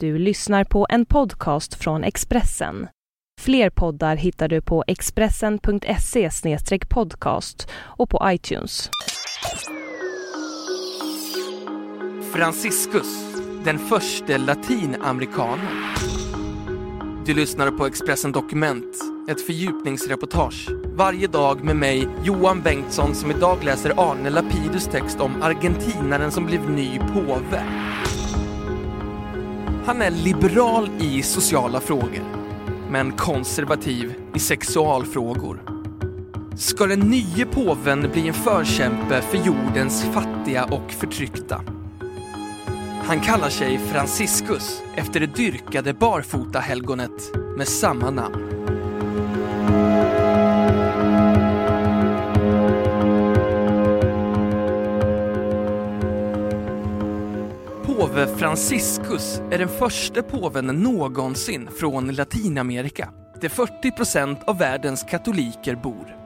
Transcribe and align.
Du 0.00 0.18
lyssnar 0.18 0.64
på 0.64 0.86
en 0.90 1.06
podcast 1.06 1.74
från 1.74 2.04
Expressen. 2.04 2.88
Fler 3.40 3.70
poddar 3.70 4.16
hittar 4.16 4.48
du 4.48 4.60
på 4.60 4.84
expressen.se 4.86 6.30
podcast 6.88 7.68
och 7.74 8.10
på 8.10 8.20
iTunes. 8.24 8.90
Franciscus, 12.32 13.36
den 13.64 13.78
första 13.78 14.36
latinamerikanen. 14.36 15.66
Du 17.26 17.34
lyssnar 17.34 17.70
på 17.70 17.86
Expressen 17.86 18.32
Dokument, 18.32 18.96
ett 19.30 19.46
fördjupningsreportage. 19.46 20.68
Varje 20.84 21.26
dag 21.26 21.64
med 21.64 21.76
mig, 21.76 22.08
Johan 22.24 22.62
Bengtsson, 22.62 23.14
som 23.14 23.30
idag 23.30 23.64
läser 23.64 24.10
Arne 24.10 24.30
Lapidus 24.30 24.86
text 24.86 25.20
om 25.20 25.42
argentinaren 25.42 26.30
som 26.30 26.46
blev 26.46 26.70
ny 26.70 26.98
påve. 26.98 27.62
Han 29.86 30.02
är 30.02 30.10
liberal 30.10 30.90
i 31.00 31.22
sociala 31.22 31.80
frågor, 31.80 32.24
men 32.90 33.12
konservativ 33.12 34.14
i 34.34 34.38
sexualfrågor. 34.38 35.62
Ska 36.56 36.86
den 36.86 37.00
nye 37.00 37.46
påven 37.46 38.10
bli 38.12 38.28
en 38.28 38.34
förkämpe 38.34 39.22
för 39.22 39.38
jordens 39.38 40.04
fattiga 40.04 40.64
och 40.64 40.92
förtryckta? 40.92 41.62
Han 43.04 43.20
kallar 43.20 43.48
sig 43.48 43.78
Franciscus 43.78 44.82
efter 44.94 45.20
det 45.20 45.36
dyrkade 45.36 45.92
barfotahelgonet 45.92 47.36
med 47.56 47.68
samma 47.68 48.10
namn. 48.10 48.55
Påve 58.16 58.36
Franciscus 58.36 59.40
är 59.50 59.58
den 59.58 59.68
första 59.68 60.22
påven 60.22 60.66
någonsin 60.66 61.68
från 61.78 62.14
Latinamerika, 62.14 63.12
där 63.40 63.48
40 63.48 63.90
procent 63.90 64.42
av 64.42 64.58
världens 64.58 65.02
katoliker 65.02 65.74
bor. 65.74 66.16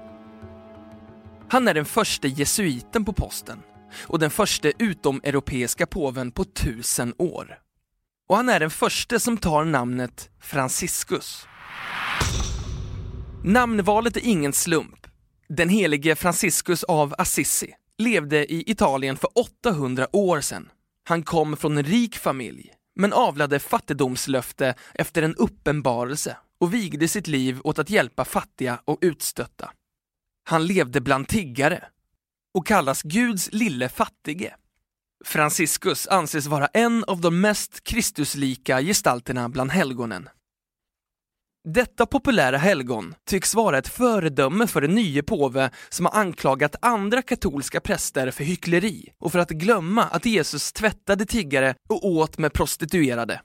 Han 1.49 1.69
är 1.69 1.75
den 1.75 1.85
första 1.85 2.29
jesuiten 2.29 3.05
på 3.05 3.13
posten 3.13 3.59
och 4.07 4.19
den 4.19 4.31
första 4.31 4.69
utomeuropeiska 4.79 5.87
påven 5.87 6.33
på 6.33 6.45
tusen 6.45 7.15
år. 7.19 7.59
Och 8.29 8.37
han 8.37 8.49
är 8.49 8.61
den 8.61 8.71
första 8.71 9.19
som 9.19 9.37
tar 9.37 9.65
namnet 9.65 10.31
Franciscus. 10.41 11.47
Namnvalet 13.45 14.17
är 14.17 14.25
ingen 14.25 14.53
slump. 14.53 15.07
Den 15.49 15.69
helige 15.69 16.17
Franciscus 16.17 16.85
av 16.85 17.15
Assisi 17.19 17.75
levde 17.99 18.53
i 18.53 18.71
Italien 18.71 19.17
för 19.17 19.29
800 19.35 20.07
år 20.13 20.41
sedan. 20.41 20.69
Han 21.11 21.23
kom 21.23 21.57
från 21.57 21.79
en 21.79 21.85
rik 21.85 22.17
familj, 22.17 22.73
men 22.97 23.13
avlade 23.13 23.59
fattigdomslöfte 23.59 24.75
efter 24.95 25.23
en 25.23 25.35
uppenbarelse 25.35 26.37
och 26.61 26.75
vigde 26.75 27.09
sitt 27.09 27.27
liv 27.27 27.61
åt 27.65 27.79
att 27.79 27.91
hjälpa 27.91 28.25
fattiga 28.25 28.81
och 28.85 28.99
utstötta. 29.01 29.71
Han 30.45 30.67
levde 30.67 31.01
bland 31.01 31.29
tiggare 31.29 31.85
och 32.55 32.67
kallas 32.67 33.03
Guds 33.03 33.53
lille 33.53 33.89
fattige. 33.89 34.55
Franciscus 35.25 36.09
anses 36.09 36.47
vara 36.47 36.67
en 36.67 37.05
av 37.05 37.21
de 37.21 37.41
mest 37.41 37.85
Kristuslika 37.85 38.81
gestalterna 38.83 39.49
bland 39.49 39.71
helgonen. 39.71 40.29
Detta 41.65 42.07
populära 42.07 42.57
helgon 42.57 43.15
tycks 43.27 43.55
vara 43.55 43.79
ett 43.79 43.89
föredöme 43.89 44.67
för 44.67 44.83
en 44.83 44.95
nye 44.95 45.23
påve 45.23 45.71
som 45.89 46.07
har 46.07 46.21
anklagat 46.21 46.77
andra 46.83 47.23
katolska 47.23 47.81
präster 47.81 48.31
för 48.31 48.45
hyckleri 48.45 49.13
och 49.19 49.33
för 49.33 49.39
att 49.39 49.51
glömma 49.51 50.05
att 50.05 50.27
Jesus 50.27 50.73
tvättade 50.73 51.27
tiggare 51.27 51.75
och 51.89 52.07
åt 52.07 52.39
med 52.39 52.53
prostituerade. 52.53 53.41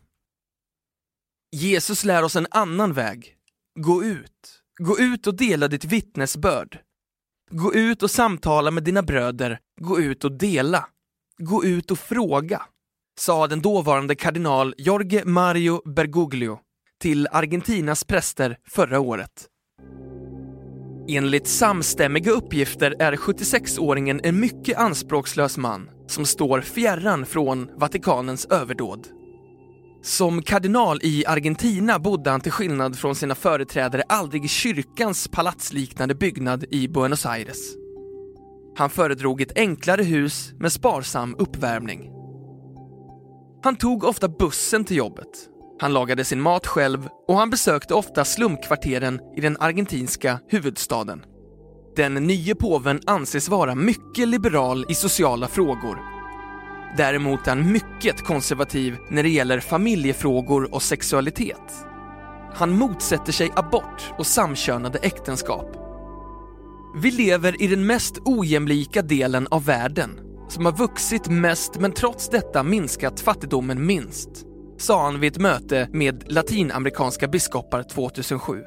Jesus 1.55 2.03
lär 2.03 2.23
oss 2.23 2.35
en 2.35 2.47
annan 2.51 2.93
väg. 2.93 3.35
Gå 3.79 4.03
ut. 4.03 4.61
Gå 4.77 4.99
ut 4.99 5.27
och 5.27 5.37
dela 5.37 5.67
ditt 5.67 5.85
vittnesbörd. 5.85 6.79
Gå 7.51 7.73
ut 7.73 8.03
och 8.03 8.11
samtala 8.11 8.71
med 8.71 8.83
dina 8.83 9.03
bröder. 9.03 9.59
Gå 9.81 9.99
ut 9.99 10.23
och 10.23 10.31
dela. 10.31 10.87
Gå 11.37 11.65
ut 11.65 11.91
och 11.91 11.99
fråga, 11.99 12.61
sa 13.19 13.47
den 13.47 13.61
dåvarande 13.61 14.15
kardinal 14.15 14.75
Jorge 14.77 15.25
Mario 15.25 15.81
Bergoglio 15.89 16.59
till 17.01 17.27
Argentinas 17.31 18.03
präster 18.03 18.57
förra 18.67 18.99
året. 18.99 19.49
Enligt 21.07 21.47
samstämmiga 21.47 22.31
uppgifter 22.31 22.95
är 22.99 23.15
76-åringen 23.15 24.19
en 24.23 24.39
mycket 24.39 24.77
anspråkslös 24.77 25.57
man 25.57 25.89
som 26.07 26.25
står 26.25 26.61
fjärran 26.61 27.25
från 27.25 27.69
Vatikanens 27.75 28.45
överdåd. 28.45 29.07
Som 30.01 30.41
kardinal 30.41 30.99
i 31.03 31.25
Argentina 31.25 31.99
bodde 31.99 32.29
han 32.29 32.41
till 32.41 32.51
skillnad 32.51 32.99
från 32.99 33.15
sina 33.15 33.35
företrädare 33.35 34.03
aldrig 34.09 34.45
i 34.45 34.47
kyrkans 34.47 35.27
palatsliknande 35.27 36.15
byggnad 36.15 36.65
i 36.71 36.87
Buenos 36.87 37.25
Aires. 37.25 37.75
Han 38.77 38.89
föredrog 38.89 39.41
ett 39.41 39.57
enklare 39.57 40.03
hus 40.03 40.53
med 40.59 40.71
sparsam 40.71 41.35
uppvärmning. 41.39 42.11
Han 43.63 43.75
tog 43.75 44.03
ofta 44.03 44.27
bussen 44.27 44.85
till 44.85 44.97
jobbet 44.97 45.49
han 45.79 45.93
lagade 45.93 46.23
sin 46.23 46.41
mat 46.41 46.67
själv 46.67 47.09
och 47.27 47.37
han 47.37 47.49
besökte 47.49 47.93
ofta 47.93 48.25
slumkvarteren 48.25 49.19
i 49.35 49.41
den 49.41 49.57
argentinska 49.59 50.39
huvudstaden. 50.47 51.23
Den 51.95 52.13
nye 52.13 52.55
påven 52.55 53.01
anses 53.05 53.49
vara 53.49 53.75
mycket 53.75 54.27
liberal 54.27 54.85
i 54.89 54.95
sociala 54.95 55.47
frågor. 55.47 55.99
Däremot 56.97 57.47
är 57.47 57.51
han 57.51 57.71
mycket 57.71 58.21
konservativ 58.21 58.97
när 59.09 59.23
det 59.23 59.29
gäller 59.29 59.59
familjefrågor 59.59 60.73
och 60.73 60.81
sexualitet. 60.81 61.85
Han 62.53 62.71
motsätter 62.71 63.31
sig 63.31 63.51
abort 63.55 64.13
och 64.17 64.27
samkönade 64.27 64.99
äktenskap. 64.99 65.75
Vi 66.95 67.11
lever 67.11 67.61
i 67.61 67.67
den 67.67 67.85
mest 67.85 68.17
ojämlika 68.25 69.01
delen 69.01 69.47
av 69.51 69.65
världen 69.65 70.19
som 70.49 70.65
har 70.65 70.71
vuxit 70.71 71.27
mest 71.27 71.79
men 71.79 71.91
trots 71.91 72.29
detta 72.29 72.63
minskat 72.63 73.19
fattigdomen 73.19 73.85
minst 73.85 74.45
sa 74.77 75.03
han 75.03 75.19
vid 75.19 75.31
ett 75.31 75.41
möte 75.41 75.89
med 75.91 76.23
latinamerikanska 76.31 77.27
biskopar 77.27 77.83
2007. 77.83 78.63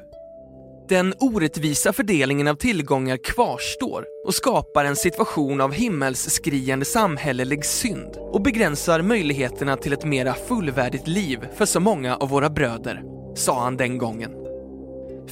Den 0.89 1.13
orättvisa 1.19 1.93
fördelningen 1.93 2.47
av 2.47 2.55
tillgångar 2.55 3.17
kvarstår 3.23 4.05
och 4.25 4.33
skapar 4.33 4.85
en 4.85 4.95
situation 4.95 5.61
av 5.61 5.73
himmelsskriande 5.73 6.85
samhällelig 6.85 7.65
synd 7.65 8.15
och 8.17 8.41
begränsar 8.41 9.01
möjligheterna 9.01 9.77
till 9.77 9.93
ett 9.93 10.05
mera 10.05 10.33
fullvärdigt 10.33 11.07
liv 11.07 11.39
för 11.55 11.65
så 11.65 11.79
många 11.79 12.15
av 12.15 12.29
våra 12.29 12.49
bröder, 12.49 13.03
sa 13.35 13.63
han 13.63 13.77
den 13.77 13.97
gången. 13.97 14.31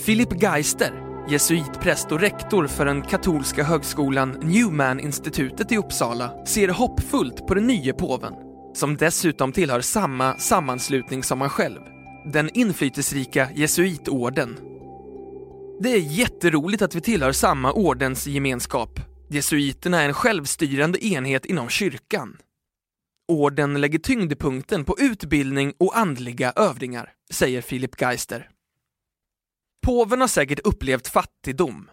Philip 0.05 0.41
Geister, 0.41 0.91
jesuitpräst 1.29 2.11
och 2.11 2.19
rektor 2.19 2.67
för 2.67 2.85
den 2.85 3.01
katolska 3.01 3.63
högskolan 3.63 4.31
Newman-institutet 4.41 5.71
i 5.71 5.77
Uppsala, 5.77 6.45
ser 6.45 6.67
hoppfullt 6.67 7.47
på 7.47 7.53
den 7.53 7.67
nye 7.67 7.93
påven 7.93 8.33
som 8.77 8.97
dessutom 8.97 9.51
tillhör 9.51 9.81
samma 9.81 10.37
sammanslutning 10.37 11.23
som 11.23 11.41
han 11.41 11.49
själv, 11.49 11.79
den 12.25 12.49
inflytelserika 12.53 13.49
jesuitorden. 13.55 14.57
Det 15.79 15.89
är 15.89 15.99
jätteroligt 15.99 16.81
att 16.81 16.95
vi 16.95 17.01
tillhör 17.01 17.31
samma 17.31 17.71
ordensgemenskap. 17.71 18.99
Jesuiterna 19.29 20.01
är 20.01 20.07
en 20.07 20.13
självstyrande 20.13 21.05
enhet 21.05 21.45
inom 21.45 21.69
kyrkan. 21.69 22.37
Orden 23.27 23.81
lägger 23.81 23.99
tyngdpunkten 23.99 24.85
på 24.85 24.95
utbildning 24.99 25.73
och 25.77 25.97
andliga 25.97 26.53
övningar, 26.55 27.13
säger 27.31 27.61
Philip 27.61 28.01
Geister. 28.01 28.49
Påven 29.85 30.21
har 30.21 30.27
säkert 30.27 30.59
upplevt 30.59 31.07
fattigdom. 31.07 31.89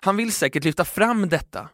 Han 0.00 0.16
vill 0.16 0.32
säkert 0.32 0.64
lyfta 0.64 0.84
fram 0.84 1.28
detta 1.28 1.68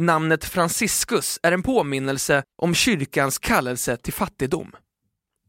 Namnet 0.00 0.44
Franciscus 0.44 1.38
är 1.42 1.52
en 1.52 1.62
påminnelse 1.62 2.42
om 2.56 2.74
kyrkans 2.74 3.38
kallelse 3.38 3.96
till 3.96 4.12
fattigdom. 4.12 4.76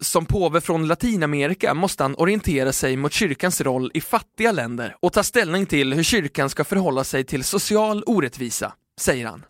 Som 0.02 0.26
påve 0.26 0.62
från 0.62 0.88
Latinamerika 0.88 1.74
måste 1.74 2.04
han 2.04 2.16
orientera 2.16 2.73
sig 2.73 2.97
mot 2.97 3.14
kyrkans 3.14 3.62
roll 3.62 3.91
i 3.94 4.02
fattiga 4.02 4.52
länder 4.52 4.96
och 5.00 5.14
ta 5.14 5.23
ställning 5.23 5.66
till 5.66 5.94
hur 5.94 6.03
kyrkan 6.03 6.50
ska 6.50 6.64
förhålla 6.64 7.03
sig 7.03 7.23
till 7.23 7.44
social 7.44 8.03
orättvisa, 8.06 8.73
säger 9.02 9.26
han. 9.26 9.46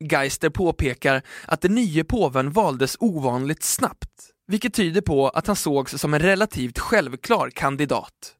Geister 0.00 0.50
påpekar 0.50 1.22
att 1.46 1.60
den 1.60 1.74
nye 1.74 2.04
påven 2.04 2.50
valdes 2.50 2.96
ovanligt 3.00 3.62
snabbt, 3.62 4.30
vilket 4.46 4.74
tyder 4.74 5.00
på 5.00 5.28
att 5.28 5.46
han 5.46 5.56
sågs 5.56 5.92
som 6.00 6.14
en 6.14 6.20
relativt 6.20 6.78
självklar 6.78 7.50
kandidat. 7.50 8.34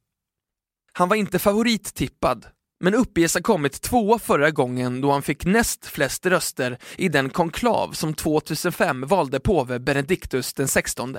Han 0.93 1.09
var 1.09 1.15
inte 1.15 1.39
favorittippad 1.39 2.45
men 2.79 2.95
uppges 2.95 3.33
ha 3.33 3.41
kommit 3.41 3.81
tvåa 3.81 4.19
förra 4.19 4.51
gången 4.51 5.01
då 5.01 5.11
han 5.11 5.21
fick 5.21 5.45
näst 5.45 5.85
flest 5.85 6.25
röster 6.25 6.77
i 6.97 7.09
den 7.09 7.29
konklav 7.29 7.91
som 7.91 8.13
2005 8.13 9.07
valde 9.07 9.39
påve 9.39 9.79
Benediktus 9.79 10.53
den 10.53 10.67
16. 10.67 11.17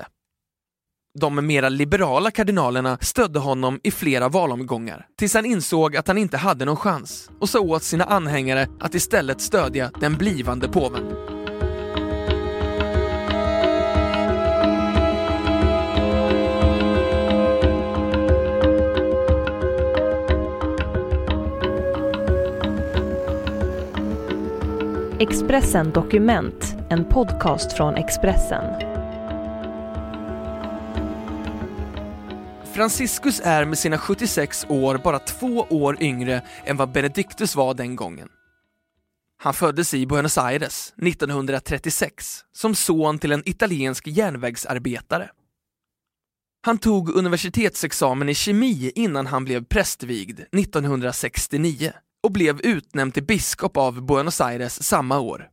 De 1.19 1.47
mera 1.47 1.69
liberala 1.69 2.31
kardinalerna 2.31 2.97
stödde 3.01 3.39
honom 3.39 3.79
i 3.83 3.91
flera 3.91 4.29
valomgångar 4.29 5.07
tills 5.17 5.33
han 5.33 5.45
insåg 5.45 5.97
att 5.97 6.07
han 6.07 6.17
inte 6.17 6.37
hade 6.37 6.65
någon 6.65 6.75
chans 6.75 7.29
och 7.39 7.49
sa 7.49 7.59
åt 7.59 7.83
sina 7.83 8.03
anhängare 8.03 8.67
att 8.79 8.95
istället 8.95 9.41
stödja 9.41 9.91
den 9.99 10.17
blivande 10.17 10.67
påven. 10.67 11.36
Expressen 25.19 25.91
Dokument, 25.91 26.75
en 26.89 27.05
podcast 27.05 27.73
från 27.73 27.95
Expressen. 27.95 28.63
Franciscus 32.73 33.41
är 33.43 33.65
med 33.65 33.77
sina 33.77 33.97
76 33.97 34.65
år 34.69 34.97
bara 35.03 35.19
två 35.19 35.67
år 35.69 35.97
yngre 36.03 36.41
än 36.65 36.77
vad 36.77 36.91
Benedictus 36.91 37.55
var 37.55 37.73
den 37.73 37.95
gången. 37.95 38.29
Han 39.37 39.53
föddes 39.53 39.93
i 39.93 40.07
Buenos 40.07 40.37
Aires 40.37 40.93
1936 41.01 42.43
som 42.53 42.75
son 42.75 43.19
till 43.19 43.31
en 43.31 43.49
italiensk 43.49 44.07
järnvägsarbetare. 44.07 45.29
Han 46.61 46.77
tog 46.77 47.15
universitetsexamen 47.15 48.29
i 48.29 48.33
kemi 48.33 48.91
innan 48.95 49.27
han 49.27 49.45
blev 49.45 49.65
prästvigd 49.65 50.39
1969 50.39 51.93
och 52.23 52.31
blev 52.31 52.61
utnämnd 52.61 53.13
till 53.13 53.23
biskop 53.23 53.77
av 53.77 54.05
Buenos 54.05 54.41
Aires 54.41 54.83
samma 54.83 55.19
år. 55.19 55.49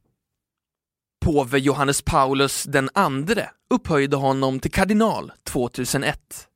Påve 1.24 1.58
Johannes 1.58 2.02
Paulus 2.02 2.64
den 2.64 2.90
andre 2.94 3.50
upphöjde 3.70 4.16
honom 4.16 4.60
till 4.60 4.70
kardinal 4.70 5.32
2001. 5.44 6.48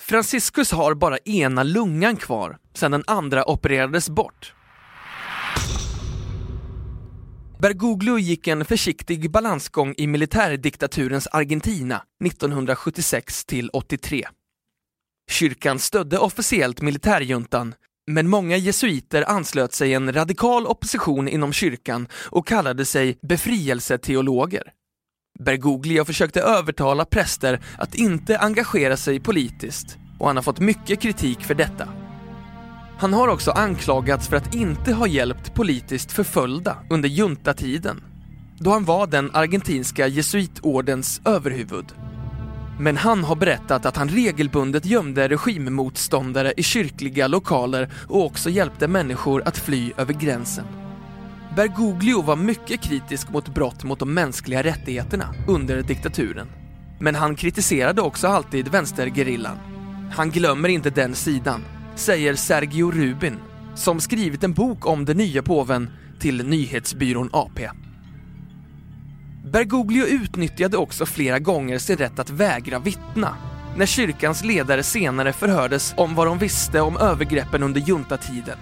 Franciscus 0.00 0.72
har 0.72 0.94
bara 0.94 1.18
ena 1.18 1.62
lungan 1.62 2.16
kvar 2.16 2.58
sedan 2.74 2.90
den 2.90 3.04
andra 3.06 3.44
opererades 3.44 4.10
bort. 4.10 4.54
Bergoglio 7.58 8.18
gick 8.18 8.46
en 8.46 8.64
försiktig 8.64 9.30
balansgång 9.30 9.94
i 9.96 10.06
militärdiktaturens 10.06 11.26
Argentina 11.26 12.02
1976 12.24 13.44
till 13.44 13.70
83. 13.72 14.28
Kyrkan 15.30 15.78
stödde 15.78 16.18
officiellt 16.18 16.82
militärjuntan, 16.82 17.74
men 18.06 18.28
många 18.28 18.56
jesuiter 18.56 19.30
anslöt 19.30 19.72
sig 19.72 19.94
en 19.94 20.12
radikal 20.12 20.66
opposition 20.66 21.28
inom 21.28 21.52
kyrkan 21.52 22.08
och 22.30 22.46
kallade 22.46 22.84
sig 22.84 23.18
befrielseteologer. 23.22 24.72
Bergoglio 25.38 26.04
försökte 26.04 26.40
övertala 26.40 27.04
präster 27.04 27.60
att 27.78 27.94
inte 27.94 28.38
engagera 28.38 28.96
sig 28.96 29.20
politiskt 29.20 29.98
och 30.18 30.26
han 30.26 30.36
har 30.36 30.42
fått 30.42 30.60
mycket 30.60 31.00
kritik 31.00 31.44
för 31.44 31.54
detta. 31.54 31.88
Han 32.98 33.12
har 33.12 33.28
också 33.28 33.50
anklagats 33.50 34.28
för 34.28 34.36
att 34.36 34.54
inte 34.54 34.92
ha 34.92 35.06
hjälpt 35.06 35.54
politiskt 35.54 36.12
förföljda 36.12 36.76
under 36.90 37.08
juntatiden, 37.08 38.04
då 38.58 38.70
han 38.70 38.84
var 38.84 39.06
den 39.06 39.30
argentinska 39.34 40.06
jesuitordens 40.06 41.20
överhuvud. 41.24 42.05
Men 42.78 42.96
han 42.96 43.24
har 43.24 43.36
berättat 43.36 43.86
att 43.86 43.96
han 43.96 44.08
regelbundet 44.08 44.86
gömde 44.86 45.28
regimmotståndare 45.28 46.52
i 46.56 46.62
kyrkliga 46.62 47.26
lokaler 47.26 47.88
och 48.08 48.24
också 48.24 48.50
hjälpte 48.50 48.88
människor 48.88 49.42
att 49.44 49.58
fly 49.58 49.92
över 49.96 50.12
gränsen. 50.12 50.64
Bergoglio 51.56 52.22
var 52.22 52.36
mycket 52.36 52.80
kritisk 52.80 53.28
mot 53.30 53.54
brott 53.54 53.84
mot 53.84 53.98
de 53.98 54.14
mänskliga 54.14 54.62
rättigheterna 54.62 55.34
under 55.48 55.82
diktaturen. 55.82 56.48
Men 57.00 57.14
han 57.14 57.36
kritiserade 57.36 58.02
också 58.02 58.28
alltid 58.28 58.68
vänstergerillan. 58.68 59.56
Han 60.12 60.30
glömmer 60.30 60.68
inte 60.68 60.90
den 60.90 61.14
sidan, 61.14 61.64
säger 61.94 62.34
Sergio 62.34 62.90
Rubin, 62.90 63.38
som 63.74 64.00
skrivit 64.00 64.44
en 64.44 64.52
bok 64.52 64.86
om 64.86 65.04
den 65.04 65.16
nya 65.16 65.42
påven 65.42 65.90
till 66.18 66.46
nyhetsbyrån 66.46 67.30
AP. 67.32 67.68
Bergoglio 69.52 70.06
utnyttjade 70.06 70.76
också 70.76 71.06
flera 71.06 71.38
gånger 71.38 71.78
sin 71.78 71.96
rätt 71.96 72.18
att 72.18 72.30
vägra 72.30 72.78
vittna 72.78 73.36
när 73.76 73.86
kyrkans 73.86 74.44
ledare 74.44 74.82
senare 74.82 75.32
förhördes 75.32 75.94
om 75.96 76.14
vad 76.14 76.26
de 76.26 76.38
visste 76.38 76.80
om 76.80 76.96
övergreppen 76.96 77.62
under 77.62 77.80
juntatiden. 77.80 78.58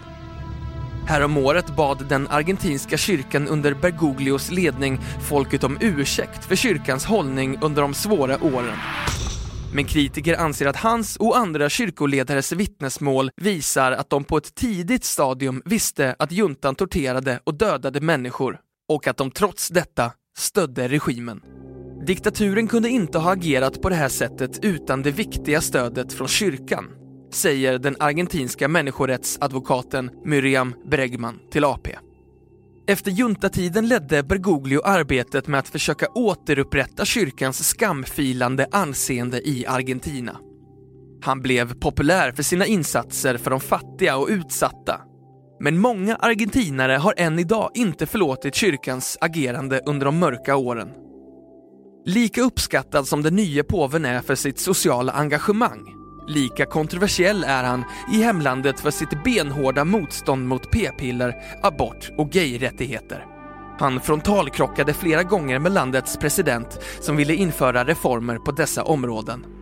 Häromåret 1.06 1.76
bad 1.76 2.08
den 2.08 2.28
argentinska 2.28 2.96
kyrkan 2.96 3.48
under 3.48 3.74
Bergoglios 3.74 4.50
ledning 4.50 5.00
folket 5.28 5.64
om 5.64 5.78
ursäkt 5.80 6.44
för 6.44 6.56
kyrkans 6.56 7.04
hållning 7.04 7.58
under 7.62 7.82
de 7.82 7.94
svåra 7.94 8.44
åren. 8.44 8.78
Men 9.74 9.84
kritiker 9.84 10.36
anser 10.36 10.66
att 10.66 10.76
hans 10.76 11.16
och 11.16 11.38
andra 11.38 11.68
kyrkoledares 11.68 12.52
vittnesmål 12.52 13.30
visar 13.36 13.92
att 13.92 14.10
de 14.10 14.24
på 14.24 14.36
ett 14.36 14.54
tidigt 14.54 15.04
stadium 15.04 15.62
visste 15.64 16.16
att 16.18 16.32
juntan 16.32 16.74
torterade 16.74 17.40
och 17.44 17.54
dödade 17.54 18.00
människor 18.00 18.58
och 18.88 19.06
att 19.06 19.16
de 19.16 19.30
trots 19.30 19.68
detta 19.68 20.12
stödde 20.36 20.88
regimen. 20.88 21.40
Diktaturen 22.06 22.68
kunde 22.68 22.88
inte 22.88 23.18
ha 23.18 23.32
agerat 23.32 23.82
på 23.82 23.88
det 23.88 23.94
här 23.94 24.08
sättet 24.08 24.64
utan 24.64 25.02
det 25.02 25.10
viktiga 25.10 25.60
stödet 25.60 26.12
från 26.12 26.28
kyrkan, 26.28 26.84
säger 27.32 27.78
den 27.78 27.96
argentinska 27.98 28.68
människorättsadvokaten 28.68 30.10
Miriam 30.24 30.74
Bregman 30.90 31.38
till 31.50 31.64
AP. 31.64 31.90
Efter 32.86 33.10
juntatiden 33.10 33.88
ledde 33.88 34.22
Bergoglio 34.22 34.80
arbetet 34.84 35.46
med 35.46 35.60
att 35.60 35.68
försöka 35.68 36.06
återupprätta 36.14 37.04
kyrkans 37.04 37.68
skamfilande 37.68 38.66
anseende 38.72 39.48
i 39.48 39.66
Argentina. 39.66 40.36
Han 41.22 41.40
blev 41.42 41.74
populär 41.74 42.32
för 42.32 42.42
sina 42.42 42.66
insatser 42.66 43.36
för 43.36 43.50
de 43.50 43.60
fattiga 43.60 44.16
och 44.16 44.28
utsatta. 44.28 45.00
Men 45.60 45.78
många 45.78 46.16
argentinare 46.16 46.92
har 46.92 47.14
än 47.16 47.38
idag 47.38 47.70
inte 47.74 48.06
förlåtit 48.06 48.54
kyrkans 48.54 49.18
agerande 49.20 49.80
under 49.86 50.06
de 50.06 50.18
mörka 50.18 50.56
åren. 50.56 50.88
Lika 52.06 52.42
uppskattad 52.42 53.08
som 53.08 53.22
den 53.22 53.36
nya 53.36 53.64
påven 53.64 54.04
är 54.04 54.20
för 54.20 54.34
sitt 54.34 54.58
sociala 54.58 55.12
engagemang 55.12 56.04
Lika 56.26 56.66
kontroversiell 56.66 57.44
är 57.44 57.64
han 57.64 57.84
i 58.12 58.22
hemlandet 58.22 58.80
för 58.80 58.90
sitt 58.90 59.24
benhårda 59.24 59.84
motstånd 59.84 60.48
mot 60.48 60.70
p-piller, 60.70 61.34
abort 61.62 62.10
och 62.18 62.30
gayrättigheter. 62.30 63.26
Han 63.78 64.00
frontalkrockade 64.00 64.94
flera 64.94 65.22
gånger 65.22 65.58
med 65.58 65.72
landets 65.72 66.16
president 66.16 66.78
som 67.00 67.16
ville 67.16 67.34
införa 67.34 67.84
reformer 67.84 68.38
på 68.38 68.52
dessa 68.52 68.82
områden. 68.82 69.53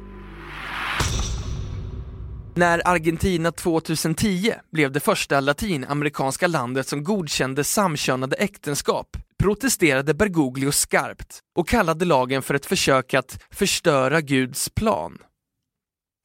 När 2.54 2.88
Argentina 2.88 3.52
2010 3.52 4.54
blev 4.72 4.92
det 4.92 5.00
första 5.00 5.40
latinamerikanska 5.40 6.46
landet 6.46 6.88
som 6.88 7.04
godkände 7.04 7.64
samkönade 7.64 8.36
äktenskap 8.36 9.16
protesterade 9.38 10.14
Bergoglio 10.14 10.72
skarpt 10.72 11.40
och 11.56 11.68
kallade 11.68 12.04
lagen 12.04 12.42
för 12.42 12.54
ett 12.54 12.66
försök 12.66 13.14
att 13.14 13.44
förstöra 13.50 14.20
Guds 14.20 14.68
plan. 14.68 15.18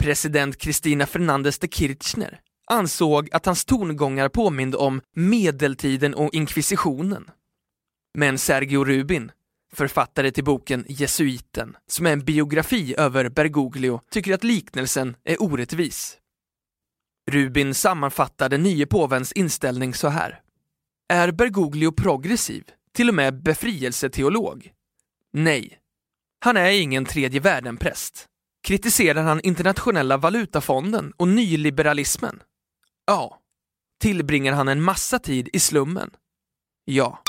President 0.03 0.57
Cristina 0.57 1.05
Fernandez 1.05 1.59
de 1.59 1.67
Kirchner 1.67 2.39
ansåg 2.71 3.29
att 3.31 3.45
hans 3.45 3.65
tongångar 3.65 4.29
påminde 4.29 4.77
om 4.77 5.01
medeltiden 5.15 6.13
och 6.13 6.33
inkvisitionen. 6.33 7.29
Men 8.17 8.37
Sergio 8.37 8.83
Rubin, 8.83 9.31
författare 9.73 10.31
till 10.31 10.43
boken 10.43 10.85
Jesuiten, 10.87 11.77
som 11.87 12.05
är 12.05 12.13
en 12.13 12.25
biografi 12.25 12.95
över 12.97 13.29
Bergoglio, 13.29 14.01
tycker 14.11 14.33
att 14.33 14.43
liknelsen 14.43 15.15
är 15.23 15.41
orättvis. 15.41 16.17
Rubin 17.31 17.73
sammanfattar 17.73 18.49
den 18.49 18.63
nye 18.63 18.85
påvens 18.85 19.31
inställning 19.31 19.93
så 19.93 20.07
här. 20.07 20.41
Är 21.09 21.31
Bergoglio 21.31 21.91
progressiv, 21.91 22.63
till 22.93 23.09
och 23.09 23.15
med 23.15 23.43
befrielseteolog? 23.43 24.71
Nej. 25.33 25.79
Han 26.39 26.57
är 26.57 26.69
ingen 26.69 27.05
tredje 27.05 27.39
världen-präst. 27.39 28.25
Kritiserar 28.67 29.23
han 29.23 29.41
internationella 29.41 30.17
valutafonden 30.17 31.13
och 31.17 31.27
nyliberalismen? 31.27 32.39
Ja. 33.05 33.39
Tillbringar 33.99 34.53
han 34.53 34.67
en 34.67 34.83
massa 34.83 35.19
tid 35.19 35.49
i 35.53 35.59
slummen? 35.59 36.09
Ja. 36.85 37.19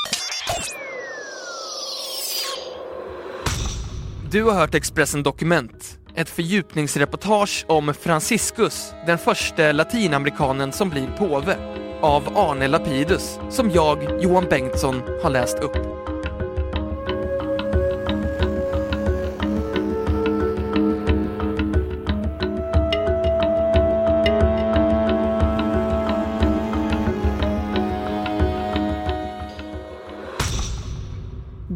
Du 4.31 4.43
har 4.43 4.55
hört 4.55 4.75
Expressen 4.75 5.23
Dokument, 5.23 5.99
ett 6.15 6.29
fördjupningsreportage 6.29 7.65
om 7.69 7.95
Franciscus, 7.95 8.93
den 9.07 9.19
första 9.19 9.73
latinamerikanen 9.73 10.73
som 10.73 10.91
blir 10.91 11.07
påve, 11.19 11.57
av 12.01 12.39
Arne 12.39 12.69
Lapidus, 12.69 13.39
som 13.51 13.71
jag, 13.71 14.23
Johan 14.23 14.47
Bengtsson, 14.51 15.03
har 15.23 15.31
läst 15.31 15.59
upp. 15.59 16.08